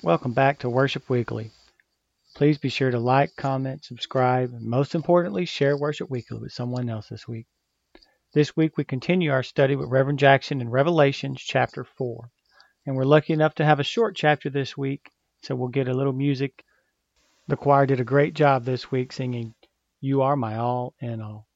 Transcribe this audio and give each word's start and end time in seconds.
Welcome 0.00 0.32
back 0.32 0.60
to 0.60 0.70
Worship 0.70 1.10
Weekly. 1.10 1.50
Please 2.36 2.56
be 2.56 2.68
sure 2.68 2.92
to 2.92 3.00
like, 3.00 3.34
comment, 3.34 3.84
subscribe, 3.84 4.52
and 4.52 4.64
most 4.64 4.94
importantly, 4.94 5.44
share 5.44 5.76
Worship 5.76 6.08
Weekly 6.08 6.38
with 6.38 6.52
someone 6.52 6.88
else 6.88 7.08
this 7.08 7.26
week. 7.26 7.46
This 8.32 8.56
week 8.56 8.76
we 8.76 8.84
continue 8.84 9.32
our 9.32 9.42
study 9.42 9.74
with 9.74 9.90
Reverend 9.90 10.20
Jackson 10.20 10.60
in 10.60 10.68
Revelations 10.68 11.42
chapter 11.42 11.82
4. 11.82 12.30
And 12.86 12.94
we're 12.94 13.02
lucky 13.02 13.32
enough 13.32 13.56
to 13.56 13.64
have 13.64 13.80
a 13.80 13.84
short 13.84 14.14
chapter 14.14 14.48
this 14.48 14.76
week, 14.76 15.10
so 15.42 15.56
we'll 15.56 15.66
get 15.66 15.88
a 15.88 15.94
little 15.94 16.12
music. 16.12 16.62
The 17.48 17.56
choir 17.56 17.84
did 17.84 17.98
a 17.98 18.04
great 18.04 18.34
job 18.34 18.64
this 18.64 18.92
week 18.92 19.12
singing, 19.12 19.56
You 20.00 20.22
Are 20.22 20.36
My 20.36 20.58
All 20.58 20.94
in 21.00 21.20
All. 21.20 21.47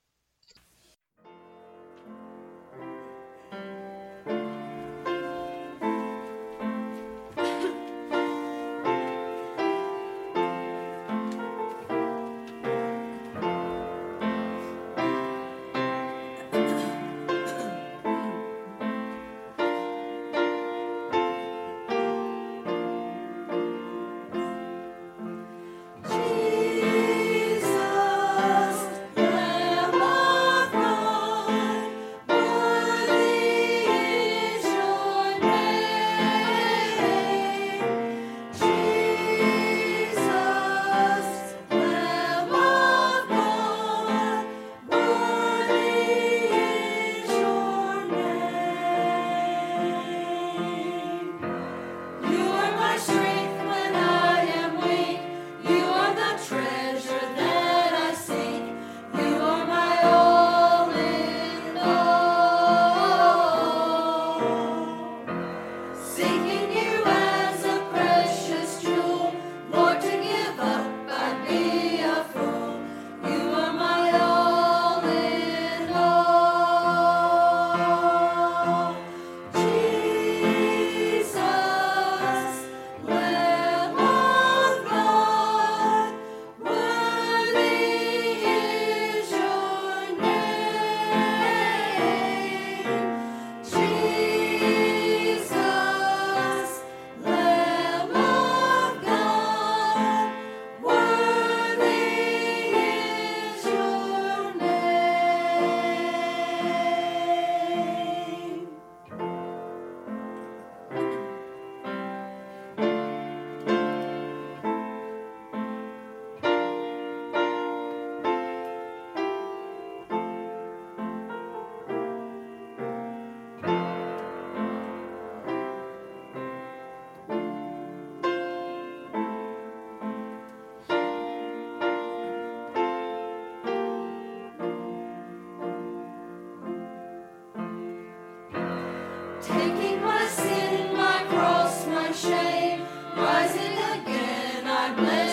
I'm 144.94 145.06
going 145.06 145.31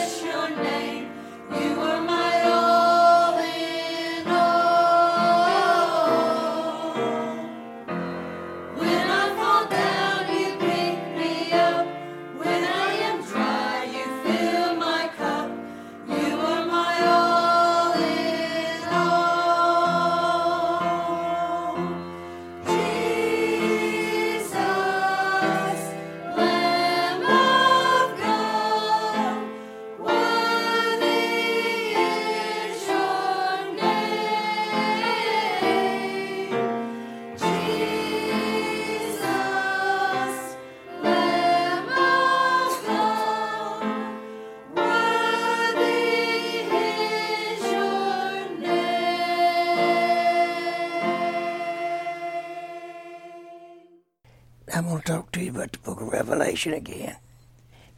talk 55.10 55.32
to 55.32 55.44
you 55.44 55.50
about 55.50 55.72
the 55.72 55.80
book 55.80 56.02
of 56.02 56.10
Revelation 56.10 56.72
again. 56.72 57.16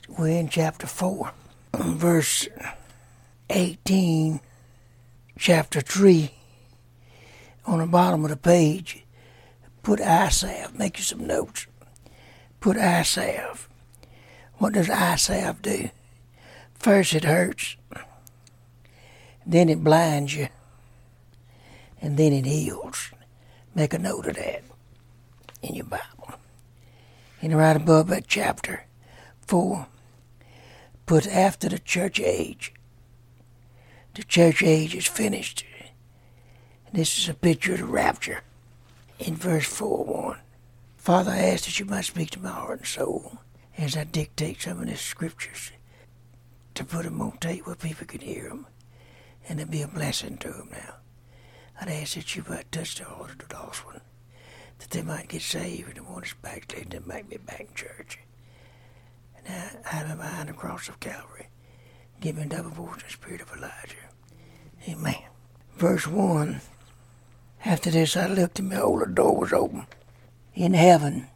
We're 0.08 0.30
in 0.30 0.48
chapter 0.48 0.88
4, 0.88 1.34
verse 1.78 2.48
18, 3.50 4.40
chapter 5.38 5.82
3. 5.82 6.32
On 7.66 7.80
the 7.80 7.86
bottom 7.86 8.24
of 8.24 8.30
the 8.30 8.38
page, 8.38 9.04
put 9.84 10.00
salve. 10.00 10.80
Make 10.80 11.00
you 11.00 11.04
some 11.04 11.28
notes. 11.28 11.68
Put 12.62 12.78
salve. 12.78 13.68
What 14.60 14.72
does 14.72 14.88
salve 14.88 15.62
do? 15.62 15.90
First, 16.76 17.14
it 17.14 17.26
hurts. 17.26 17.76
Then 19.46 19.68
it 19.68 19.84
blinds 19.84 20.34
you. 20.34 20.48
And 22.02 22.16
then 22.16 22.32
it 22.32 22.46
heals. 22.46 23.12
Make 23.76 23.94
a 23.94 24.00
note 24.00 24.28
of 24.28 24.38
that 24.38 24.64
in 25.62 25.76
your 25.76 25.86
Bible 25.86 26.21
and 27.41 27.57
right 27.57 27.75
above 27.75 28.07
that 28.07 28.28
chapter 28.28 28.85
4 29.47 29.88
put 31.05 31.28
after 31.28 31.67
the 31.67 31.79
church 31.79 32.20
age. 32.20 32.73
The 34.14 34.23
church 34.23 34.61
age 34.61 34.96
is 34.96 35.08
finished. 35.08 35.66
This 36.93 37.17
is 37.17 37.29
a 37.29 37.34
picture 37.34 37.73
of 37.73 37.79
the 37.79 37.85
rapture 37.85 38.41
in 39.20 39.35
verse 39.35 39.66
4 39.66 40.05
1. 40.05 40.38
Father, 40.97 41.32
I 41.32 41.38
ask 41.40 41.66
that 41.66 41.79
you 41.79 41.85
might 41.85 42.05
speak 42.05 42.29
to 42.32 42.40
my 42.40 42.49
heart 42.49 42.79
and 42.79 42.88
soul 42.88 43.40
as 43.78 43.97
I 43.97 44.03
dictate 44.03 44.61
some 44.61 44.79
of 44.79 44.87
the 44.87 44.96
scriptures 44.96 45.72
to 46.76 46.84
put 46.84 47.03
them 47.03 47.22
on 47.22 47.37
tape 47.37 47.66
where 47.66 47.76
people 47.76 48.05
can 48.05 48.22
hear 48.22 48.49
them 48.49 48.67
and 49.49 49.59
to 49.59 49.66
be 49.66 49.82
a 49.82 49.87
blessing 49.87 50.37
to 50.37 50.49
them 50.49 50.70
now. 50.72 50.96
I'd 51.79 51.90
ask 51.90 52.14
that 52.14 52.35
you 52.35 52.44
might 52.47 52.72
touch 52.72 52.96
the 52.96 53.05
heart 53.05 53.32
of 53.32 53.47
the 53.49 53.55
lost 53.55 53.85
one 53.85 54.02
that 54.82 54.90
they 54.90 55.04
might 55.04 55.30
get 55.30 55.44
saved 55.44 55.90
and 55.90 55.98
the 55.98 56.12
ones 56.12 56.34
backslidden 56.42 56.94
and 56.94 57.08
make 57.08 57.30
me 57.30 57.38
back 57.38 57.62
in 57.62 57.76
church. 57.76 58.18
And 59.38 59.48
I, 59.86 60.00
I 60.00 60.12
am 60.12 60.18
behind 60.18 60.50
the 60.50 60.54
cross 60.54 60.90
of 60.90 61.00
Calvary. 61.00 61.48
Give 62.20 62.36
me 62.36 62.46
double 62.46 62.72
portion 62.72 63.08
spirit 63.10 63.42
of 63.42 63.52
Elijah. 63.56 64.10
Amen. 64.90 65.22
Verse 65.78 66.08
1 66.08 66.62
After 67.64 67.92
this 67.92 68.18
I 68.18 68.26
looked 68.26 68.58
and 68.60 68.72
behold, 68.72 69.02
the 69.02 69.06
door 69.08 69.38
was 69.38 69.54
open 69.54 69.86
in 70.56 70.74
heaven, 70.74 71.28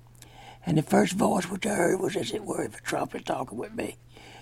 And 0.65 0.77
the 0.77 0.83
first 0.83 1.13
voice 1.13 1.49
which 1.49 1.65
I 1.67 1.75
heard 1.75 1.99
was 1.99 2.15
as 2.15 2.31
it 2.31 2.43
were 2.43 2.65
of 2.65 2.75
a 2.75 2.81
trumpet 2.81 3.25
talking 3.25 3.57
with 3.57 3.73
me, 3.73 3.97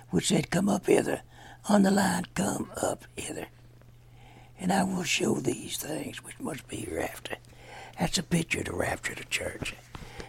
which 0.08 0.28
said, 0.28 0.50
Come 0.50 0.70
up 0.70 0.86
hither. 0.86 1.20
On 1.68 1.82
the 1.82 1.90
line, 1.90 2.24
come 2.34 2.70
up 2.82 3.04
hither. 3.16 3.46
And 4.58 4.72
I 4.72 4.82
will 4.84 5.02
show 5.02 5.34
these 5.34 5.76
things 5.76 6.24
which 6.24 6.40
must 6.40 6.66
be 6.68 6.76
hereafter. 6.78 7.36
That's 7.98 8.18
a 8.18 8.22
picture 8.22 8.58
of 8.58 8.66
the 8.66 8.72
rapture 8.72 9.12
of 9.12 9.18
the 9.18 9.24
church. 9.24 9.74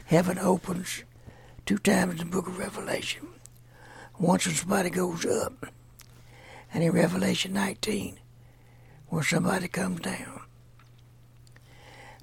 Heaven 0.06 0.38
opens 0.38 1.04
two 1.66 1.78
times 1.80 2.14
in 2.14 2.18
the 2.18 2.26
book 2.26 2.48
of 2.48 2.60
Revelation. 2.60 3.28
Once 4.20 4.46
when 4.46 4.56
somebody 4.56 4.90
goes 4.90 5.26
up, 5.26 5.66
and 6.74 6.84
in 6.84 6.92
Revelation 6.92 7.54
19, 7.54 8.20
where 9.08 9.24
somebody 9.24 9.68
comes 9.68 10.02
down. 10.02 10.42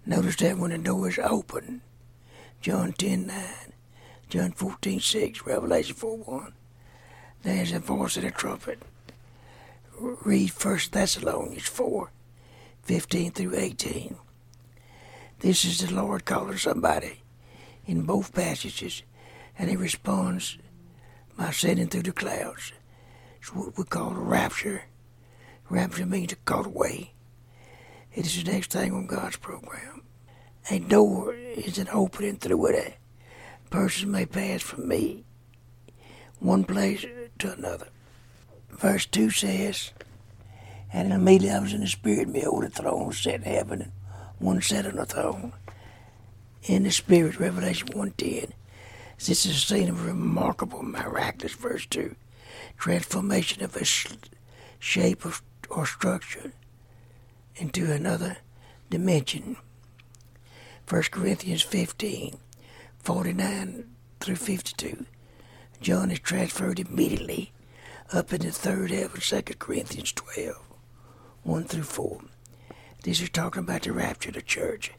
Notice 0.05 0.37
that 0.37 0.59
when 0.59 0.71
the 0.71 0.79
door 0.79 1.09
is 1.09 1.19
open, 1.19 1.81
John 2.61 2.93
10 2.93 3.27
9, 3.27 3.45
John 4.29 4.53
14 4.53 5.01
6, 5.01 5.47
Revelation 5.47 5.95
4 5.95 6.17
1, 6.19 6.53
there's 7.43 7.73
a 7.73 7.79
voice 7.81 8.17
of 8.17 8.23
the 8.23 8.31
trumpet. 8.31 8.81
Read 9.99 10.51
1 10.51 10.79
Thessalonians 10.91 11.67
4 11.67 12.11
15 12.85 13.33
through 13.33 13.55
18. 13.57 14.17
This 15.43 15.65
is 15.65 15.79
the 15.79 15.93
Lord 15.93 16.25
calling 16.25 16.57
somebody 16.57 17.21
in 17.85 18.03
both 18.03 18.33
passages, 18.33 19.03
and 19.59 19.69
he 19.69 19.75
responds 19.75 20.57
by 21.37 21.51
sending 21.51 21.89
through 21.89 22.05
the 22.05 22.13
clouds. 22.13 22.73
It's 23.41 23.53
what 23.53 23.77
we 23.77 23.83
call 23.83 24.13
a 24.13 24.21
rapture. 24.21 24.85
Rapture 25.69 26.07
means 26.07 26.29
to 26.29 26.37
caught 26.37 26.67
away. 26.67 27.15
It 28.15 28.25
is 28.25 28.45
the 28.45 28.53
next 28.53 28.71
thing 28.71 28.93
on 28.93 29.09
God's 29.09 29.35
program. 29.35 30.05
A 30.71 30.79
door 30.79 31.35
is 31.35 31.77
an 31.77 31.89
opening 31.93 32.37
through 32.37 32.67
it 32.67 32.97
a 33.67 33.69
person 33.69 34.13
may 34.13 34.27
pass 34.27 34.63
from 34.63 34.87
me, 34.87 35.25
one 36.39 36.63
place 36.63 37.05
to 37.41 37.53
another. 37.53 37.89
Verse 38.71 39.07
2 39.07 39.31
says, 39.31 39.91
And 40.93 41.13
immediately 41.13 41.57
I 41.57 41.59
was 41.59 41.73
in 41.73 41.81
the 41.81 41.89
Spirit, 41.89 42.33
behold, 42.33 42.63
a 42.63 42.69
throne 42.69 43.11
set 43.13 43.41
in 43.41 43.43
heaven, 43.43 43.91
one 44.39 44.61
sat 44.61 44.87
on 44.87 44.97
the 44.97 45.07
throne. 45.07 45.53
In 46.65 46.85
the 46.85 46.91
Spirit, 46.91 47.41
Revelation 47.41 47.89
1.10, 47.89 48.53
this 49.19 49.47
is 49.47 49.57
a 49.57 49.59
scene 49.59 49.89
of 49.89 50.07
remarkable, 50.07 50.83
miraculous, 50.83 51.55
verse 51.55 51.87
2, 51.87 52.15
transformation 52.79 53.63
of 53.63 53.77
a 53.77 53.85
shape 54.79 55.25
of, 55.25 55.43
or 55.71 55.87
structure 55.87 56.53
into 57.57 57.93
another 57.93 58.39
dimension. 58.91 59.57
1 60.89 61.03
Corinthians 61.11 61.63
15, 61.63 62.39
49 62.99 63.85
through 64.21 64.37
52. 64.37 65.07
John 65.81 66.11
is 66.11 66.21
transferred 66.21 66.79
immediately 66.79 67.53
up 68.13 68.33
in 68.33 68.43
the 68.43 68.51
third 68.51 68.91
heaven, 68.91 69.21
2 69.21 69.43
Corinthians 69.59 70.13
12, 70.13 70.57
1 71.43 71.65
through 71.65 71.83
4. 71.83 72.21
This 73.03 73.21
is 73.21 73.31
talking 73.31 73.65
about 73.65 73.83
the 73.83 73.93
rapture 73.93 74.29
of 74.29 74.37
the 74.37 74.43
church. 74.43 74.93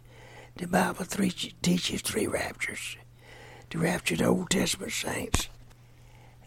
The 0.58 0.68
Bible 0.68 1.06
three, 1.06 1.30
teaches 1.30 2.02
three 2.02 2.28
raptures. 2.28 2.98
The 3.70 3.78
rapture 3.78 4.16
of 4.16 4.20
the 4.20 4.26
Old 4.26 4.50
Testament 4.50 4.92
saints 4.92 5.48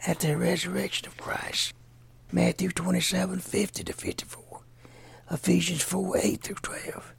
at 0.06 0.18
the 0.18 0.36
resurrection 0.36 1.08
of 1.08 1.16
Christ. 1.16 1.72
Matthew 2.30 2.68
27, 2.68 3.38
50 3.38 3.84
to 3.84 3.92
54. 3.94 4.60
Ephesians 5.30 5.82
4, 5.82 6.18
8 6.18 6.42
through 6.42 6.56
12. 6.56 7.14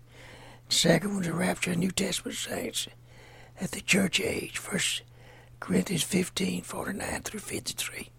The 0.70 0.76
second 0.76 1.14
one, 1.16 1.24
is 1.24 1.30
the 1.30 1.34
rapture 1.34 1.72
of 1.72 1.80
New 1.80 1.92
Testament 1.92 2.38
saints 2.38 2.88
at 3.60 3.72
the 3.72 3.82
church 3.82 4.20
age. 4.20 4.58
1 4.58 4.80
Corinthians 5.60 6.04
15, 6.04 6.62
49 6.62 7.22
through 7.24 7.40
53. 7.40 8.10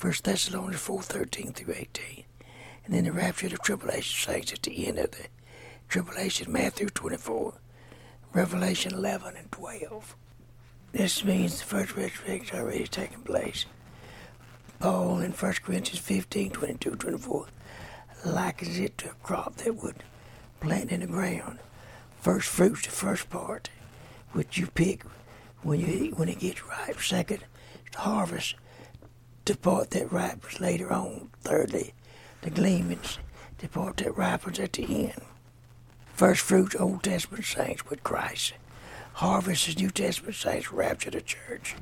1 0.00 0.14
Thessalonians 0.22 0.80
4, 0.80 1.02
13 1.02 1.52
through 1.52 1.74
18. 1.76 2.24
And 2.84 2.94
then 2.94 3.04
the 3.04 3.12
rapture 3.12 3.46
of 3.46 3.52
the 3.52 3.58
tribulation 3.58 4.32
saints 4.32 4.52
at 4.52 4.62
the 4.62 4.86
end 4.86 4.98
of 4.98 5.12
the 5.12 5.26
tribulation, 5.88 6.50
Matthew 6.50 6.88
24, 6.88 7.54
Revelation 8.32 8.94
11 8.94 9.36
and 9.36 9.52
12. 9.52 10.16
This 10.92 11.24
means 11.24 11.58
the 11.58 11.64
first 11.64 11.96
resurrection 11.96 12.58
already 12.58 12.86
taken 12.86 13.22
place. 13.22 13.66
Paul 14.78 15.20
in 15.20 15.32
1 15.32 15.52
Corinthians 15.64 16.00
15, 16.00 16.50
22, 16.50 16.96
24 16.96 17.46
likens 18.24 18.78
it 18.78 18.98
to 18.98 19.10
a 19.10 19.14
crop 19.22 19.56
that 19.56 19.82
would 19.82 20.02
plant 20.60 20.90
in 20.90 21.00
the 21.00 21.06
ground. 21.06 21.58
First 22.20 22.48
fruits, 22.48 22.82
the 22.82 22.90
first 22.90 23.30
part, 23.30 23.70
which 24.32 24.58
you 24.58 24.66
pick 24.66 25.04
when 25.62 25.80
you 25.80 26.12
when 26.16 26.28
it 26.28 26.40
gets 26.40 26.64
ripe. 26.66 27.00
Second, 27.00 27.44
harvest, 27.94 28.54
the 29.44 29.56
part 29.56 29.90
that 29.90 30.12
ripens 30.12 30.60
later 30.60 30.92
on. 30.92 31.30
Thirdly, 31.42 31.94
the 32.42 32.50
gleamings, 32.50 33.18
the 33.58 33.68
part 33.68 33.96
that 33.98 34.16
ripens 34.16 34.58
at 34.58 34.72
the 34.74 34.84
end. 34.84 35.22
First 36.12 36.42
fruits, 36.42 36.76
Old 36.78 37.04
Testament 37.04 37.44
saints 37.44 37.88
with 37.88 38.02
Christ. 38.02 38.54
Harvest 39.14 39.68
is 39.68 39.78
New 39.78 39.90
Testament 39.90 40.34
saints, 40.34 40.72
rapture 40.72 41.10
the 41.10 41.20
church. 41.20 41.76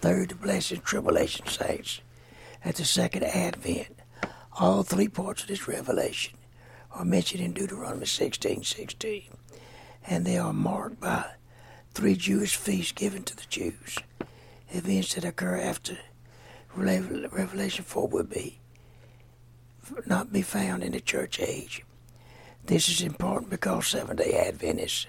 Third, 0.00 0.30
the 0.30 0.34
blessed 0.36 0.84
tribulation 0.84 1.46
saints 1.46 2.00
at 2.64 2.76
the 2.76 2.84
second 2.84 3.24
advent. 3.24 3.88
All 4.58 4.82
three 4.82 5.08
parts 5.08 5.42
of 5.42 5.48
this 5.48 5.66
revelation 5.68 6.38
are 6.92 7.04
mentioned 7.04 7.42
in 7.42 7.52
Deuteronomy 7.52 8.06
16 8.06 8.62
16, 8.62 9.22
and 10.06 10.24
they 10.24 10.38
are 10.38 10.52
marked 10.52 11.00
by 11.00 11.24
three 11.94 12.14
Jewish 12.14 12.56
feasts 12.56 12.92
given 12.92 13.24
to 13.24 13.36
the 13.36 13.46
Jews. 13.48 13.98
Events 14.70 15.14
that 15.14 15.24
occur 15.24 15.56
after 15.58 15.98
Revelation 16.74 17.84
4 17.84 18.08
would 18.08 18.30
be 18.30 18.60
not 20.06 20.32
be 20.32 20.42
found 20.42 20.82
in 20.82 20.92
the 20.92 21.00
church 21.00 21.40
age. 21.40 21.84
This 22.64 22.88
is 22.88 23.02
important 23.02 23.50
because 23.50 23.86
Seventh 23.86 24.18
day 24.18 24.32
Adventists, 24.38 25.06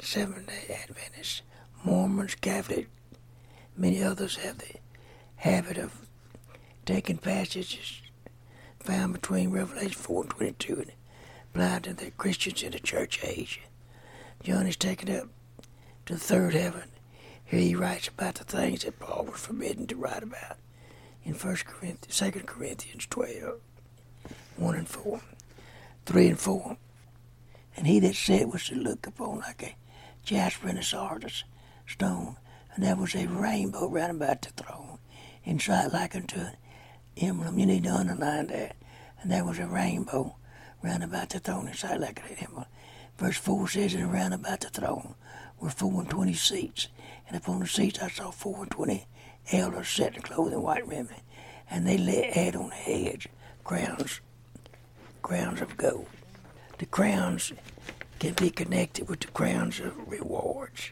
Seventh 0.00 0.46
day 0.46 0.78
Adventists, 0.82 1.42
Mormons, 1.84 2.34
Catholic, 2.36 2.88
many 3.76 4.02
others 4.02 4.36
have 4.36 4.58
the 4.58 4.74
habit 5.36 5.78
of 5.78 5.92
taking 6.84 7.18
passages 7.18 8.02
found 8.78 9.12
between 9.12 9.50
Revelation 9.50 9.90
4 10.00 10.22
and 10.22 10.30
22 10.30 10.74
and 10.74 10.92
applied 11.52 11.84
to 11.84 11.94
the 11.94 12.10
Christians 12.12 12.62
in 12.62 12.72
the 12.72 12.78
church 12.78 13.20
age. 13.24 13.60
John 14.42 14.66
is 14.66 14.76
taken 14.76 15.10
up 15.10 15.28
to 16.06 16.14
the 16.14 16.20
third 16.20 16.54
heaven. 16.54 16.90
Here 17.44 17.60
he 17.60 17.74
writes 17.74 18.08
about 18.08 18.36
the 18.36 18.44
things 18.44 18.84
that 18.84 19.00
Paul 19.00 19.26
was 19.30 19.40
forbidden 19.40 19.86
to 19.88 19.96
write 19.96 20.22
about 20.22 20.58
in 21.26 21.34
1 21.34 21.56
Corinthians, 21.66 22.18
2 22.18 22.30
Corinthians 22.46 23.06
12, 23.10 23.58
1 24.56 24.74
and 24.76 24.88
4, 24.88 25.20
3 26.06 26.28
and 26.28 26.38
4. 26.38 26.76
And 27.76 27.86
he 27.86 27.98
that 27.98 28.14
said 28.14 28.52
was 28.52 28.68
to 28.68 28.76
look 28.76 29.06
upon 29.08 29.40
like 29.40 29.62
a 29.62 29.76
jasper 30.24 30.68
and 30.68 30.78
a 30.78 30.84
sardis 30.84 31.42
stone, 31.86 32.36
and 32.72 32.84
there 32.84 32.94
was 32.94 33.14
a 33.16 33.26
rainbow 33.26 33.88
round 33.88 34.12
about 34.12 34.42
the 34.42 34.50
throne, 34.50 34.98
in 35.44 35.58
sight 35.58 35.92
like 35.92 36.14
unto 36.14 36.38
an 36.38 36.56
emblem. 37.16 37.58
You 37.58 37.66
need 37.66 37.84
to 37.84 37.90
underline 37.90 38.46
that. 38.46 38.76
And 39.20 39.30
there 39.30 39.44
was 39.44 39.58
a 39.58 39.66
rainbow 39.66 40.36
round 40.82 41.02
about 41.02 41.30
the 41.30 41.40
throne 41.40 41.66
inside 41.66 42.00
like 42.00 42.20
an 42.20 42.36
emblem. 42.40 42.66
Verse 43.18 43.36
4 43.36 43.68
says, 43.68 43.94
And 43.94 44.12
round 44.12 44.32
about 44.32 44.60
the 44.60 44.68
throne 44.68 45.14
were 45.58 45.70
four 45.70 46.00
and 46.00 46.10
twenty 46.10 46.34
seats. 46.34 46.88
And 47.26 47.36
upon 47.36 47.60
the 47.60 47.66
seats 47.66 47.98
I 48.00 48.10
saw 48.10 48.30
four 48.30 48.62
and 48.62 48.70
twenty 48.70 49.06
elders 49.52 49.88
set 49.88 50.22
clothes 50.22 50.52
in 50.52 50.62
white 50.62 50.86
raiment. 50.86 51.20
And 51.70 51.86
they 51.86 52.30
had 52.32 52.56
on 52.56 52.68
the 52.68 52.74
heads 52.74 53.26
crowns, 53.64 54.20
crowns 55.22 55.60
of 55.60 55.76
gold. 55.76 56.06
The 56.78 56.86
crowns 56.86 57.52
can 58.18 58.34
be 58.34 58.50
connected 58.50 59.08
with 59.08 59.20
the 59.20 59.26
crowns 59.28 59.80
of 59.80 60.08
rewards. 60.08 60.90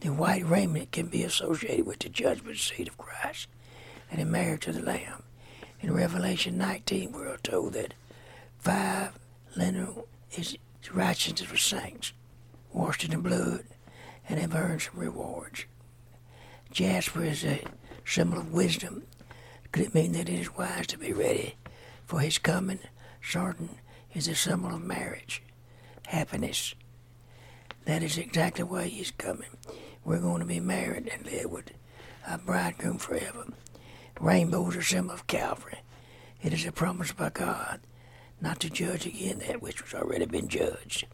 The 0.00 0.12
white 0.12 0.44
raiment 0.44 0.90
can 0.90 1.06
be 1.06 1.22
associated 1.22 1.86
with 1.86 2.00
the 2.00 2.08
judgment 2.08 2.58
seat 2.58 2.88
of 2.88 2.98
Christ 2.98 3.46
and 4.10 4.20
in 4.20 4.30
marriage 4.30 4.62
to 4.62 4.72
the 4.72 4.82
Lamb. 4.82 5.22
In 5.80 5.94
Revelation 5.94 6.58
19, 6.58 7.12
we're 7.12 7.36
told 7.38 7.74
that 7.74 7.94
five 8.58 9.12
linen 9.56 9.94
is 10.32 10.56
righteousness 10.92 11.48
for 11.48 11.56
saints, 11.56 12.12
washed 12.72 13.04
in 13.04 13.10
the 13.12 13.18
blood, 13.18 13.64
and 14.28 14.40
have 14.40 14.54
earned 14.54 14.82
some 14.82 14.98
rewards. 14.98 15.64
Jasper 16.72 17.22
is 17.24 17.44
a 17.44 17.62
symbol 18.04 18.38
of 18.38 18.50
wisdom. 18.50 19.02
Could 19.72 19.84
it 19.84 19.94
mean 19.94 20.12
that 20.12 20.28
it 20.30 20.40
is 20.40 20.56
wise 20.56 20.86
to 20.88 20.98
be 20.98 21.12
ready 21.12 21.56
for 22.06 22.20
his 22.20 22.38
coming? 22.38 22.78
Sarton 23.20 23.76
is 24.14 24.26
a 24.26 24.34
symbol 24.34 24.74
of 24.74 24.82
marriage, 24.82 25.42
happiness. 26.06 26.74
That 27.84 28.02
is 28.02 28.16
exactly 28.16 28.64
why 28.64 28.84
he's 28.84 29.10
coming. 29.10 29.50
We're 30.02 30.20
going 30.20 30.40
to 30.40 30.46
be 30.46 30.60
married 30.60 31.08
and 31.08 31.26
live 31.26 31.50
with 31.50 31.72
a 32.26 32.38
bridegroom 32.38 32.96
forever. 32.96 33.44
Rainbows 34.18 34.74
are 34.76 34.80
a 34.80 34.84
symbol 34.84 35.12
of 35.12 35.26
Calvary. 35.26 35.78
It 36.42 36.54
is 36.54 36.64
a 36.64 36.72
promise 36.72 37.12
by 37.12 37.30
God 37.30 37.80
not 38.40 38.60
to 38.60 38.70
judge 38.70 39.04
again 39.06 39.40
that 39.40 39.60
which 39.60 39.82
has 39.82 39.94
already 39.94 40.24
been 40.24 40.48
judged. 40.48 41.06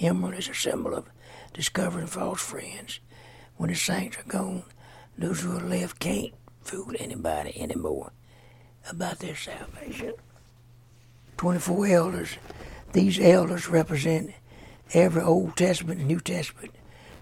Emerald 0.00 0.34
is 0.34 0.48
a 0.48 0.54
symbol 0.54 0.94
of 0.94 1.10
discovering 1.54 2.06
false 2.06 2.42
friends. 2.42 3.00
when 3.56 3.70
the 3.70 3.74
saints 3.74 4.16
are 4.18 4.22
gone, 4.28 4.62
those 5.18 5.42
who 5.42 5.56
are 5.56 5.60
left 5.60 5.98
can't 5.98 6.32
fool 6.62 6.92
anybody 6.98 7.60
anymore 7.60 8.12
about 8.88 9.18
their 9.18 9.34
salvation. 9.34 10.14
24 11.36 11.86
elders. 11.88 12.36
These 12.92 13.20
elders 13.20 13.68
represent 13.68 14.32
every 14.94 15.22
Old 15.22 15.56
Testament 15.56 15.98
and 15.98 16.08
New 16.08 16.20
Testament 16.20 16.72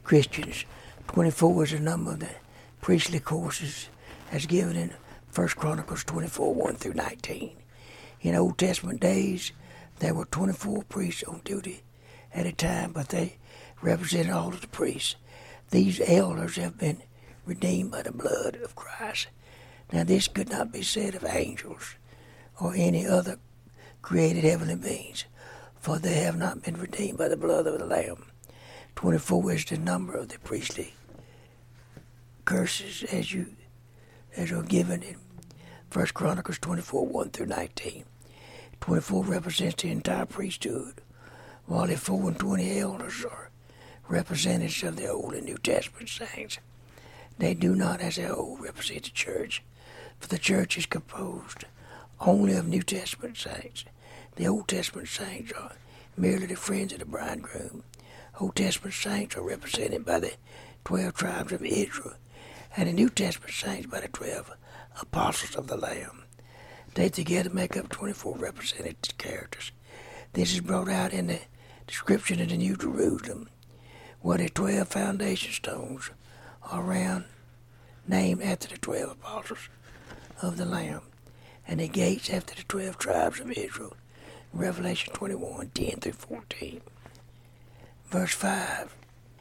Christians. 0.04 0.64
24 1.08 1.64
is 1.64 1.70
the 1.72 1.80
number 1.80 2.12
of 2.12 2.20
the 2.20 2.30
priestly 2.80 3.18
courses 3.18 3.88
as 4.30 4.46
given 4.46 4.76
in 4.76 4.92
1 5.34 5.48
Chronicles 5.48 6.04
24 6.04 6.54
1 6.54 6.74
through 6.76 6.94
19. 6.94 7.56
In 8.20 8.34
Old 8.34 8.58
Testament 8.58 9.00
days, 9.00 9.52
there 9.98 10.14
were 10.14 10.26
24 10.26 10.82
priests 10.84 11.24
on 11.24 11.40
duty 11.44 11.82
at 12.34 12.46
a 12.46 12.52
time, 12.52 12.92
but 12.92 13.08
they 13.08 13.38
represented 13.82 14.32
all 14.32 14.48
of 14.48 14.60
the 14.60 14.66
priests. 14.66 15.16
These 15.70 16.00
elders 16.06 16.56
have 16.56 16.78
been 16.78 17.02
redeemed 17.46 17.92
by 17.92 18.02
the 18.02 18.12
blood 18.12 18.56
of 18.62 18.74
Christ. 18.74 19.28
Now, 19.92 20.04
this 20.04 20.28
could 20.28 20.50
not 20.50 20.72
be 20.72 20.82
said 20.82 21.14
of 21.14 21.24
angels 21.24 21.94
or 22.60 22.74
any 22.74 23.06
other 23.06 23.38
created 24.02 24.44
heavenly 24.44 24.76
beings, 24.76 25.24
for 25.80 25.98
they 25.98 26.16
have 26.16 26.36
not 26.36 26.62
been 26.62 26.76
redeemed 26.76 27.18
by 27.18 27.28
the 27.28 27.36
blood 27.36 27.66
of 27.66 27.78
the 27.78 27.86
Lamb. 27.86 28.26
24 28.96 29.52
is 29.52 29.64
the 29.64 29.78
number 29.78 30.14
of 30.14 30.28
the 30.28 30.38
priestly 30.40 30.94
curses 32.44 33.02
as 33.04 33.32
you 33.32 33.46
as 34.36 34.52
are 34.52 34.62
given 34.62 35.02
in 35.02 35.16
First 35.90 36.14
Chronicles 36.14 36.58
24, 36.58 37.06
1 37.06 37.30
through 37.30 37.46
19. 37.46 38.04
24 38.80 39.24
represents 39.24 39.82
the 39.82 39.90
entire 39.90 40.26
priesthood, 40.26 41.00
while 41.66 41.86
the 41.86 41.96
4 41.96 42.28
and 42.28 42.38
20 42.38 42.78
elders 42.78 43.24
are 43.24 43.50
representatives 44.08 44.82
of 44.82 44.96
the 44.96 45.08
Old 45.08 45.34
and 45.34 45.46
New 45.46 45.56
Testament 45.58 46.08
saints. 46.08 46.58
They 47.38 47.54
do 47.54 47.74
not, 47.74 48.00
as 48.00 48.18
a 48.18 48.28
whole, 48.28 48.56
represent 48.56 49.04
the 49.04 49.10
church, 49.10 49.62
for 50.18 50.28
the 50.28 50.38
church 50.38 50.78
is 50.78 50.86
composed 50.86 51.64
only 52.20 52.54
of 52.54 52.66
New 52.66 52.82
Testament 52.82 53.36
saints. 53.36 53.84
The 54.36 54.46
Old 54.46 54.68
Testament 54.68 55.08
saints 55.08 55.52
are 55.52 55.72
merely 56.16 56.46
the 56.46 56.56
friends 56.56 56.92
of 56.92 57.00
the 57.00 57.04
bridegroom. 57.04 57.82
Old 58.40 58.56
Testament 58.56 58.94
saints 58.94 59.36
are 59.36 59.42
represented 59.42 60.04
by 60.04 60.20
the 60.20 60.32
12 60.84 61.14
tribes 61.14 61.52
of 61.52 61.64
Israel, 61.64 62.14
and 62.76 62.88
the 62.88 62.92
New 62.92 63.10
Testament 63.10 63.52
saints 63.52 63.86
by 63.86 64.00
the 64.00 64.08
12 64.08 64.52
apostles 65.00 65.56
of 65.56 65.68
the 65.68 65.76
Lamb. 65.76 66.24
They 66.94 67.10
together 67.10 67.50
make 67.50 67.76
up 67.76 67.90
24 67.90 68.36
representative 68.38 69.18
characters. 69.18 69.72
This 70.32 70.54
is 70.54 70.60
brought 70.60 70.88
out 70.88 71.12
in 71.12 71.26
the 71.26 71.40
description 71.86 72.40
of 72.40 72.48
the 72.48 72.56
New 72.56 72.76
Jerusalem, 72.76 73.48
where 74.20 74.38
the 74.38 74.48
12 74.48 74.88
foundation 74.88 75.52
stones 75.52 76.10
are 76.70 76.82
round, 76.82 77.24
named 78.06 78.42
after 78.42 78.68
the 78.68 78.78
12 78.78 79.12
apostles 79.12 79.68
of 80.42 80.56
the 80.56 80.64
Lamb, 80.64 81.02
and 81.66 81.80
the 81.80 81.88
gates 81.88 82.30
after 82.30 82.54
the 82.54 82.62
12 82.64 82.98
tribes 82.98 83.40
of 83.40 83.50
Israel. 83.52 83.96
Revelation 84.52 85.12
21 85.12 85.70
10 85.74 86.00
through 86.00 86.12
14. 86.12 86.80
Verse 88.06 88.32
5 88.32 88.94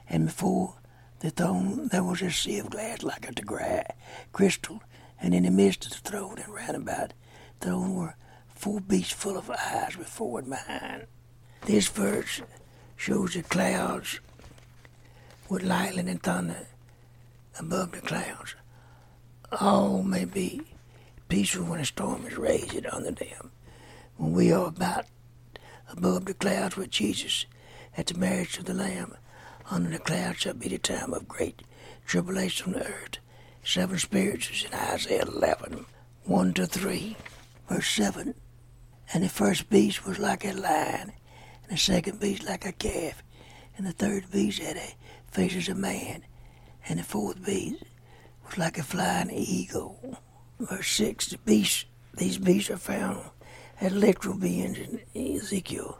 And 0.10 0.26
before 0.26 0.76
the 1.20 1.30
throne 1.30 1.88
there 1.92 2.04
was 2.04 2.22
a 2.22 2.32
sea 2.32 2.60
of 2.60 2.70
glass 2.70 3.04
like 3.04 3.28
unto 3.28 3.44
gra- 3.44 3.94
crystal, 4.34 4.82
and 5.22 5.34
in 5.34 5.44
the 5.44 5.52
midst 5.52 5.86
of 5.86 5.92
the 5.92 6.10
throne 6.10 6.38
and 6.38 6.54
round 6.54 6.76
about 6.76 7.14
the 7.60 7.68
throne 7.68 7.96
were 7.96 8.16
four 8.54 8.82
beasts 8.82 9.14
full 9.14 9.38
of 9.38 9.50
eyes 9.50 9.96
before 9.96 10.40
and 10.40 10.50
behind. 10.50 11.08
This 11.62 11.88
verse 11.88 12.42
shows 12.98 13.34
the 13.34 13.44
clouds 13.44 14.20
with 15.50 15.64
lightning 15.64 16.10
and 16.10 16.22
thunder 16.22 16.68
above 17.60 17.92
the 17.92 18.02
clouds. 18.02 18.56
All 19.52 20.04
may 20.04 20.26
be 20.26 20.62
peaceful 21.28 21.66
when 21.66 21.80
a 21.80 21.86
storm 21.86 22.26
is 22.26 22.38
raging 22.38 22.86
under 22.88 23.12
them. 23.12 23.52
When 24.18 24.34
we 24.34 24.52
are 24.52 24.68
about 24.68 25.06
above 25.92 26.26
the 26.26 26.34
clouds 26.34 26.76
with 26.76 26.90
Jesus 26.90 27.46
at 27.98 28.08
the 28.08 28.18
marriage 28.18 28.58
of 28.58 28.66
the 28.66 28.74
Lamb, 28.74 29.16
under 29.70 29.90
the 29.90 30.00
clouds 30.00 30.40
shall 30.40 30.54
be 30.54 30.68
the 30.68 30.78
time 30.78 31.14
of 31.14 31.28
great 31.28 31.64
tribulation 32.06 32.74
on 32.74 32.80
the 32.80 32.88
earth. 32.88 33.18
Seven 33.64 33.98
spirits 33.98 34.50
is 34.52 34.66
in 34.66 34.74
Isaiah 34.74 35.24
11, 35.24 35.86
1 36.26 36.54
to 36.54 36.68
3, 36.68 37.18
verse 37.70 37.90
7. 37.90 38.36
And 39.14 39.24
the 39.24 39.30
first 39.30 39.70
beast 39.70 40.06
was 40.06 40.20
like 40.20 40.46
a 40.46 40.54
lion, 40.54 41.14
and 41.64 41.72
the 41.72 41.78
second 41.78 42.20
beast 42.20 42.44
like 42.44 42.66
a 42.66 42.72
calf, 42.72 43.24
and 43.78 43.88
the 43.88 43.92
third 43.92 44.32
beast 44.32 44.60
had 44.60 44.78
a 44.78 44.96
face 45.32 45.56
as 45.56 45.70
a 45.70 45.76
man, 45.76 46.24
and 46.88 47.00
the 47.00 47.04
fourth 47.04 47.44
beast 47.46 47.84
was 48.46 48.58
like 48.58 48.78
a 48.78 48.84
flying 48.84 49.32
eagle. 49.32 50.18
Verse 50.60 50.90
6, 50.92 51.28
the 51.28 51.38
beasts, 51.40 51.86
these 52.18 52.38
beasts 52.38 52.72
are 52.72 52.78
found 52.78 53.22
as 53.82 53.92
literal 53.92 54.38
beings 54.38 54.78
in 55.14 55.36
Ezekiel 55.36 56.00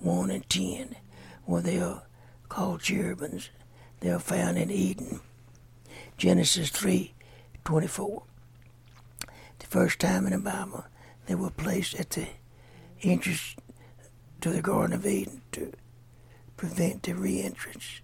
1 0.00 0.30
and 0.30 0.48
10, 0.48 0.96
where 1.44 1.62
they 1.62 1.80
are 1.80 2.02
called 2.48 2.80
cherubims. 2.80 3.50
They 4.00 4.10
are 4.10 4.18
found 4.18 4.58
in 4.58 4.70
Eden. 4.70 5.20
Genesis 6.16 6.70
3 6.70 7.14
24. 7.64 8.22
The 9.58 9.66
first 9.66 9.98
time 9.98 10.26
in 10.26 10.32
the 10.32 10.38
Bible 10.38 10.84
they 11.26 11.34
were 11.34 11.50
placed 11.50 11.94
at 12.00 12.10
the 12.10 12.26
entrance 13.02 13.54
to 14.40 14.50
the 14.50 14.62
Garden 14.62 14.94
of 14.94 15.06
Eden 15.06 15.42
to 15.52 15.72
prevent 16.56 17.02
the 17.04 17.14
re 17.14 17.42
entrance 17.42 18.00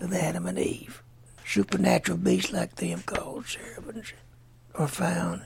of 0.00 0.12
Adam 0.12 0.46
and 0.46 0.58
Eve. 0.58 1.03
Supernatural 1.46 2.18
beasts 2.18 2.52
like 2.52 2.76
them 2.76 3.02
called 3.02 3.46
cherubims 3.46 4.12
are 4.74 4.88
found 4.88 5.42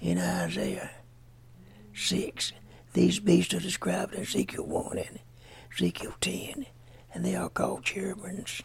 in 0.00 0.18
Isaiah 0.18 0.90
6. 1.94 2.52
These 2.92 3.20
beasts 3.20 3.54
are 3.54 3.60
described 3.60 4.14
in 4.14 4.22
Ezekiel 4.22 4.66
1 4.66 4.98
and 4.98 5.18
Ezekiel 5.72 6.14
10 6.20 6.66
and 7.14 7.24
they 7.24 7.34
are 7.34 7.48
called 7.48 7.82
cherubims. 7.82 8.62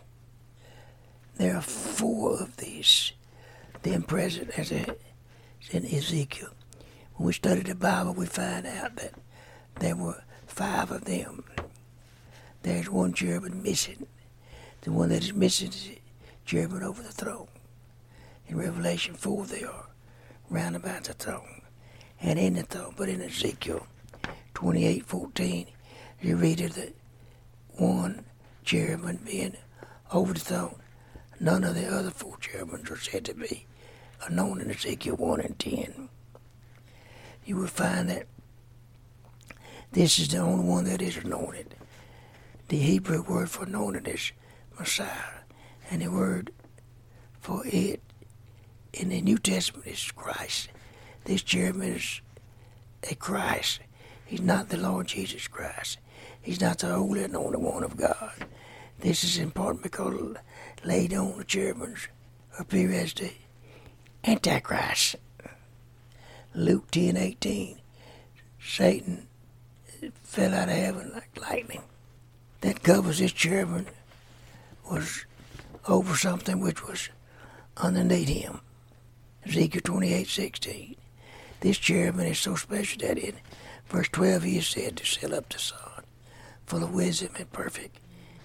There 1.38 1.56
are 1.56 1.62
four 1.62 2.40
of 2.40 2.58
these, 2.58 3.14
then 3.82 4.04
present 4.04 4.52
as 4.58 4.72
in 4.72 5.86
Ezekiel. 5.86 6.50
When 7.16 7.28
we 7.28 7.34
study 7.34 7.62
the 7.62 7.76
Bible, 7.76 8.14
we 8.14 8.26
find 8.26 8.68
out 8.68 8.98
that 8.98 9.14
there 9.80 9.96
were 9.96 10.22
five 10.46 10.92
of 10.92 11.06
them. 11.06 11.44
There's 12.62 12.90
one 12.90 13.14
cherubim 13.14 13.64
missing. 13.64 14.06
The 14.82 14.92
one 14.92 15.10
that 15.10 15.24
is 15.24 15.34
missing 15.34 15.72
cherubim 16.46 16.84
over 16.84 17.02
the 17.02 17.12
throne. 17.12 17.48
In 18.48 18.58
Revelation 18.58 19.14
4, 19.16 19.46
they 19.46 19.64
are 19.64 19.88
round 20.50 20.76
about 20.76 21.06
the 21.06 21.14
throne 21.14 21.62
and 22.22 22.40
in 22.40 22.56
the 22.56 22.64
throne. 22.64 22.94
But 22.98 23.10
in 23.10 23.22
Ezekiel 23.22 23.88
28 24.54 25.06
14, 25.06 25.68
you 26.22 26.36
read 26.36 26.62
of 26.62 26.76
the 26.76 26.94
one 27.78 28.26
cherubim 28.64 29.20
being 29.26 29.58
over 30.12 30.34
the 30.34 30.40
throne. 30.40 30.76
None 31.40 31.64
of 31.64 31.76
the 31.76 31.88
other 31.88 32.12
four 32.12 32.38
cherubims 32.38 32.90
are 32.90 32.98
said 32.98 33.26
to 33.26 33.34
be 33.34 33.66
known 34.30 34.62
in 34.62 34.72
Ezekiel 34.72 35.16
1 35.16 35.42
and 35.42 35.60
10. 35.60 36.10
You 37.46 37.58
will 37.58 37.68
find 37.68 38.10
that 38.10 38.28
this 39.92 40.18
is 40.18 40.30
the 40.30 40.38
only 40.38 40.64
one 40.66 40.86
that 40.86 41.02
is 41.02 41.18
anointed. 41.18 41.76
The 42.70 42.78
Hebrew 42.78 43.22
word 43.24 43.50
for 43.50 43.66
anointed 43.66 44.08
is 44.08 44.32
Messiah, 44.80 45.42
and 45.94 46.02
the 46.02 46.10
word 46.10 46.52
for 47.40 47.62
it 47.66 48.02
in 48.94 49.10
the 49.10 49.22
New 49.22 49.38
Testament 49.38 49.86
is 49.86 50.12
Christ. 50.12 50.70
This 51.26 51.44
cherubim 51.44 51.84
is 51.84 52.22
a 53.10 53.14
Christ. 53.14 53.80
He's 54.26 54.42
not 54.42 54.70
the 54.70 54.78
Lord 54.78 55.08
Jesus 55.08 55.48
Christ. 55.48 56.00
He's 56.42 56.60
not 56.60 56.80
the 56.80 56.88
holy 56.88 57.24
anointed 57.24 57.62
one 57.62 57.84
of 57.84 57.96
God. 57.96 58.32
This 59.02 59.24
is 59.24 59.38
important 59.38 59.84
because 59.84 60.36
laid 60.84 61.14
on 61.14 61.38
the 61.38 61.44
cherubims 61.44 62.08
appear 62.58 62.92
as 62.92 63.14
the 63.14 63.30
Antichrist. 64.24 65.18
Luke 66.56 66.90
ten 66.90 67.18
eighteen. 67.18 67.78
Satan 68.60 69.28
fell 70.24 70.56
out 70.56 70.70
of 70.70 70.76
heaven 70.76 71.12
like 71.14 71.40
lightning. 71.40 71.84
That 72.62 72.82
covers 72.82 73.20
his 73.20 73.32
cherubim 73.32 73.86
was 74.90 75.26
over 75.88 76.16
something 76.16 76.60
which 76.60 76.86
was 76.88 77.10
underneath 77.78 78.30
him. 78.30 78.62
Ezekiel 79.46 79.82
twenty 79.84 80.14
eight 80.14 80.28
sixteen. 80.28 80.96
This 81.60 81.78
cherubim 81.78 82.26
is 82.28 82.40
so 82.40 82.56
special 82.56 83.08
that 83.08 83.18
in 83.18 83.36
verse 83.88 84.10
12 84.10 84.44
he 84.44 84.58
is 84.58 84.68
said 84.68 84.98
to 84.98 85.06
sail 85.06 85.34
up 85.34 85.48
the 85.48 85.60
sun, 85.60 86.04
full 86.66 86.84
of 86.84 86.94
wisdom 86.94 87.32
and 87.38 87.52
perfect 87.54 87.98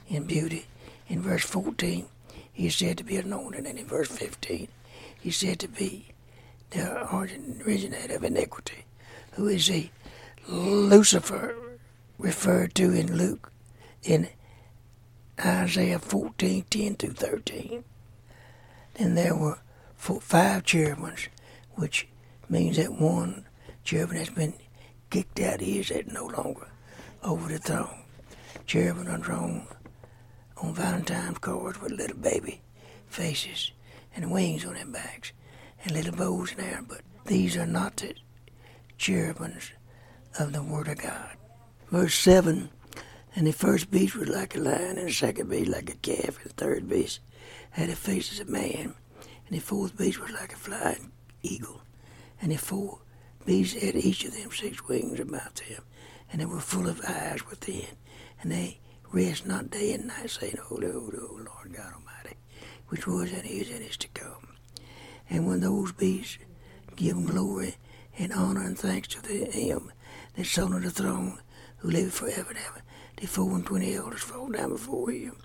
in 0.08 0.24
beauty. 0.24 0.66
In 1.08 1.20
verse 1.22 1.44
14, 1.44 2.06
he 2.52 2.66
is 2.66 2.76
said 2.76 2.98
to 2.98 3.04
be 3.04 3.16
anointed, 3.16 3.66
and 3.66 3.78
in 3.78 3.86
verse 3.86 4.08
15, 4.08 4.68
he 5.20 5.28
is 5.28 5.36
said 5.36 5.58
to 5.60 5.68
be 5.68 6.06
the 6.70 7.12
originator 7.64 8.14
of 8.16 8.24
iniquity, 8.24 8.84
who 9.32 9.48
is 9.48 9.66
he? 9.66 9.90
Lucifer, 10.46 11.56
referred 12.18 12.74
to 12.74 12.92
in 12.92 13.16
Luke, 13.16 13.50
in 14.02 14.28
Isaiah 15.44 15.98
14, 15.98 16.64
10 16.68 16.94
through 16.96 17.12
13. 17.12 17.84
And 18.96 19.16
there 19.16 19.36
were 19.36 19.58
four, 19.96 20.20
five 20.20 20.64
cherubims, 20.64 21.28
which 21.74 22.08
means 22.48 22.76
that 22.76 22.92
one 23.00 23.44
cherubim 23.84 24.16
has 24.16 24.30
been 24.30 24.54
kicked 25.10 25.38
out. 25.40 25.60
He 25.60 25.78
is 25.78 25.92
no 26.06 26.26
longer 26.26 26.68
over 27.22 27.48
the 27.48 27.58
throne. 27.58 28.02
Cherubim 28.66 29.08
are 29.08 29.18
drawn 29.18 29.66
on 30.56 30.74
Valentine's 30.74 31.38
cards 31.38 31.80
with 31.80 31.92
little 31.92 32.16
baby 32.16 32.60
faces 33.08 33.70
and 34.14 34.30
wings 34.30 34.64
on 34.64 34.74
their 34.74 34.86
backs 34.86 35.32
and 35.82 35.92
little 35.92 36.14
bows 36.14 36.52
in 36.52 36.58
there. 36.58 36.84
But 36.86 37.02
these 37.26 37.56
are 37.56 37.66
not 37.66 37.96
the 37.96 38.14
cherubims 38.96 39.72
of 40.38 40.52
the 40.52 40.62
Word 40.62 40.88
of 40.88 40.98
God. 40.98 41.36
Verse 41.90 42.14
7 42.14 42.70
And 43.34 43.46
the 43.46 43.52
first 43.52 43.90
beast 43.90 44.16
was 44.16 44.28
like 44.28 44.56
a 44.56 44.60
lion, 44.60 44.98
and 44.98 45.08
the 45.08 45.12
second 45.12 45.48
beast 45.50 45.70
like 45.70 45.90
a 45.90 45.96
calf, 45.96 46.38
and 46.38 46.50
the 46.50 46.54
third 46.54 46.88
beast 46.88 47.20
had 47.70 47.88
the 47.90 47.96
faces 47.96 48.40
of 48.40 48.48
a 48.48 48.52
man, 48.52 48.94
and 49.46 49.56
the 49.56 49.60
fourth 49.60 49.96
beast 49.96 50.20
was 50.20 50.32
like 50.32 50.52
a 50.52 50.56
flying 50.56 51.12
eagle, 51.42 51.82
and 52.40 52.50
the 52.50 52.56
four 52.56 53.00
beasts 53.44 53.80
had 53.80 53.96
each 53.96 54.24
of 54.24 54.34
them 54.34 54.50
six 54.50 54.86
wings 54.88 55.20
about 55.20 55.56
them, 55.68 55.84
and 56.30 56.40
they 56.40 56.46
were 56.46 56.60
full 56.60 56.88
of 56.88 57.00
eyes 57.06 57.46
within, 57.48 57.86
and 58.42 58.50
they 58.50 58.80
rest 59.12 59.46
not 59.46 59.70
day 59.70 59.92
and 59.92 60.06
night, 60.06 60.30
saying, 60.30 60.56
Holy, 60.62 60.90
holy, 60.90 61.18
holy, 61.18 61.44
Lord 61.44 61.72
God 61.74 61.92
Almighty, 61.94 62.36
which 62.88 63.06
was 63.06 63.32
and 63.32 63.46
is 63.46 63.70
and 63.70 63.82
is 63.82 63.96
to 63.98 64.08
come. 64.08 64.56
And 65.30 65.46
when 65.46 65.60
those 65.60 65.92
beasts 65.92 66.38
give 66.96 67.24
glory 67.26 67.76
and 68.18 68.32
honor 68.32 68.64
and 68.64 68.78
thanks 68.78 69.08
to 69.08 69.20
Him 69.20 69.92
that 70.34 70.46
sat 70.46 70.64
on 70.64 70.82
the 70.82 70.90
throne, 70.90 71.38
who 71.78 71.90
liveth 71.90 72.14
forever 72.14 72.50
and 72.50 72.58
ever, 72.58 72.82
the 73.20 73.26
four 73.26 73.50
and 73.52 73.66
twenty 73.66 73.94
elders 73.94 74.22
fall 74.22 74.48
down 74.48 74.70
before 74.70 75.10
Him 75.10 75.36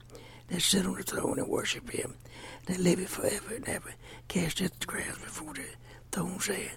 They 0.48 0.60
sit 0.60 0.86
on 0.86 0.96
the 0.96 1.04
throne 1.04 1.40
and 1.40 1.48
worship 1.48 1.90
Him 1.90 2.16
that 2.68 2.80
liveth 2.80 3.10
forever 3.10 3.56
and 3.56 3.68
ever, 3.68 3.94
cast 4.28 4.62
at 4.62 4.80
the 4.80 4.86
ground 4.86 5.16
before 5.24 5.54
the 5.54 5.66
throne, 6.12 6.40
saying, 6.40 6.70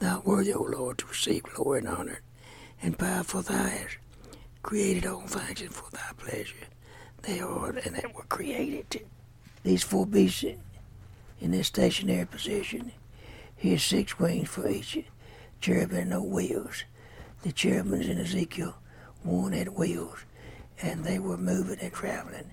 Thou 0.00 0.22
worthy, 0.24 0.52
O 0.52 0.62
Lord, 0.62 0.98
to 0.98 1.06
receive 1.06 1.42
glory 1.42 1.80
and 1.80 1.88
honor 1.88 2.20
and 2.80 2.98
power, 2.98 3.24
for 3.24 3.42
Thou 3.42 3.64
hast 3.64 3.98
created 4.62 5.06
all 5.06 5.26
things 5.26 5.60
and 5.60 5.74
for 5.74 5.90
Thy 5.90 6.12
pleasure 6.16 6.68
they 7.22 7.40
are 7.40 7.70
and 7.70 7.96
that 7.96 8.14
were 8.14 8.24
created. 8.24 9.06
These 9.62 9.82
four 9.82 10.06
beasts 10.06 10.44
in 11.40 11.50
their 11.50 11.62
stationary 11.62 12.26
position. 12.26 12.92
Here's 13.56 13.82
six 13.82 14.18
wings 14.18 14.48
for 14.48 14.68
each 14.68 14.98
cherubim 15.60 15.98
and 15.98 16.10
no 16.10 16.22
wheels. 16.22 16.84
The 17.42 17.52
cherubims 17.52 18.08
in 18.08 18.18
Ezekiel 18.18 18.74
one 19.22 19.52
had 19.52 19.68
wheels, 19.68 20.18
and 20.82 21.04
they 21.04 21.18
were 21.18 21.36
moving 21.36 21.78
and 21.80 21.92
traveling. 21.92 22.50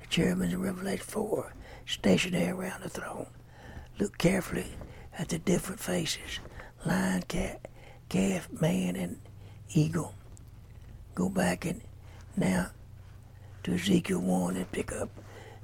The 0.00 0.06
cherubims 0.08 0.52
in 0.52 0.60
Revelation 0.60 1.04
4 1.04 1.52
stationary 1.86 2.48
around 2.48 2.82
the 2.82 2.88
throne. 2.88 3.28
Look 3.98 4.18
carefully 4.18 4.66
at 5.18 5.28
the 5.28 5.38
different 5.38 5.80
faces 5.80 6.40
lion, 6.84 7.22
cat, 7.22 7.68
calf, 8.08 8.48
man, 8.60 8.96
and 8.96 9.20
eagle. 9.70 10.14
Go 11.14 11.28
back 11.28 11.64
and 11.64 11.80
now 12.36 12.70
to 13.64 13.74
Ezekiel 13.74 14.20
1 14.20 14.56
and 14.56 14.70
pick 14.70 14.92
up 14.92 15.08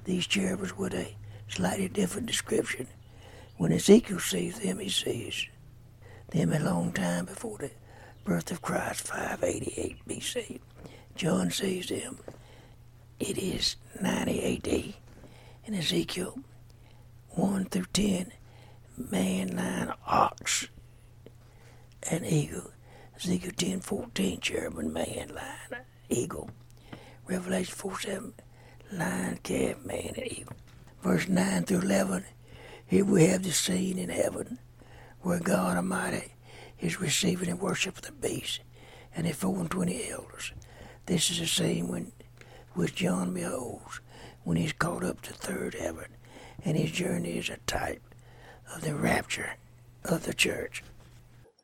these 0.04 0.26
cherubims 0.26 0.76
with 0.76 0.94
a 0.94 1.14
slightly 1.48 1.88
different 1.88 2.26
description. 2.26 2.88
When 3.58 3.72
Ezekiel 3.72 4.18
sees 4.18 4.58
them, 4.58 4.78
he 4.80 4.88
sees 4.88 5.46
them 6.30 6.52
a 6.52 6.58
long 6.58 6.92
time 6.92 7.26
before 7.26 7.58
the 7.58 7.70
birth 8.24 8.50
of 8.50 8.62
Christ, 8.62 9.02
588 9.06 9.96
BC. 10.08 10.60
John 11.14 11.50
sees 11.50 11.88
them. 11.88 12.18
It 13.20 13.38
is 13.38 13.76
90 14.00 14.56
AD. 14.56 14.94
In 15.64 15.74
Ezekiel 15.74 16.38
1 17.30 17.66
through 17.66 17.86
10, 17.92 18.32
man, 19.10 19.56
lion, 19.56 19.92
ox, 20.06 20.68
and 22.10 22.26
eagle. 22.26 22.70
Ezekiel 23.16 23.52
10, 23.56 23.80
14, 23.80 24.40
cherubim, 24.40 24.92
man, 24.92 25.32
lion, 25.34 25.84
eagle. 26.08 26.50
Revelation 27.26 27.74
4, 27.74 28.00
7, 28.00 28.34
lion, 28.92 29.38
calf, 29.42 29.84
man, 29.84 30.12
and 30.16 30.26
eagle. 30.26 30.56
Verse 31.02 31.28
9 31.28 31.64
through 31.64 31.80
11, 31.80 32.24
here 32.86 33.04
we 33.04 33.26
have 33.26 33.42
the 33.42 33.52
scene 33.52 33.98
in 33.98 34.10
heaven 34.10 34.58
where 35.20 35.38
God 35.38 35.76
Almighty 35.76 36.34
is 36.80 37.00
receiving 37.00 37.48
and 37.48 37.60
worship 37.60 37.96
of 37.96 38.02
the 38.02 38.12
beast 38.12 38.60
and 39.14 39.26
the 39.26 39.32
four 39.32 39.58
and 39.58 39.70
twenty 39.70 40.10
elders. 40.10 40.52
This 41.06 41.30
is 41.30 41.40
the 41.40 41.46
scene 41.46 41.88
when 41.88 42.12
which 42.74 42.94
John 42.94 43.34
beholds 43.34 44.00
when 44.44 44.56
he's 44.56 44.72
caught 44.72 45.04
up 45.04 45.20
to 45.22 45.32
third 45.32 45.74
heaven, 45.74 46.06
and 46.64 46.76
his 46.76 46.92
journey 46.92 47.38
is 47.38 47.50
a 47.50 47.56
type 47.66 48.02
of 48.74 48.82
the 48.82 48.94
rapture 48.94 49.56
of 50.04 50.24
the 50.24 50.32
church. 50.32 50.82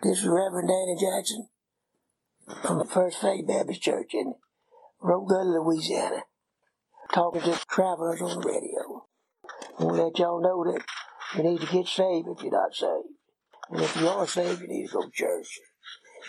This 0.02 0.18
is 0.18 0.26
Reverend 0.26 0.68
Danny 0.68 0.96
Jackson 1.00 1.48
from 2.62 2.78
the 2.78 2.84
First 2.84 3.20
Faith 3.20 3.46
Baptist 3.46 3.82
Church 3.82 4.10
in 4.12 4.34
Rockville, 5.00 5.64
Louisiana, 5.64 6.22
talking 7.12 7.42
to 7.42 7.60
travelers 7.70 8.20
on 8.20 8.40
the 8.40 8.48
radio. 8.48 9.06
I 9.78 9.84
want 9.84 9.96
to 9.96 10.04
let 10.04 10.18
y'all 10.18 10.42
know 10.42 10.72
that 10.72 10.84
you 11.36 11.48
need 11.48 11.60
to 11.60 11.66
get 11.66 11.86
saved 11.86 12.26
if 12.28 12.42
you're 12.42 12.52
not 12.52 12.74
saved. 12.74 13.08
And 13.70 13.82
if 13.82 13.96
you 13.96 14.08
are 14.08 14.26
saved, 14.26 14.62
you 14.62 14.68
need 14.68 14.86
to 14.88 14.92
go 14.92 15.02
to 15.02 15.10
church. 15.12 15.60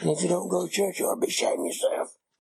And 0.01 0.11
if 0.11 0.21
you 0.21 0.29
don't 0.29 0.49
go 0.49 0.67
to 0.67 0.71
church, 0.71 0.99
you 0.99 1.05
ought 1.05 1.19
to 1.19 1.27
be 1.27 1.45
of 1.45 1.65
yourself. 1.65 2.18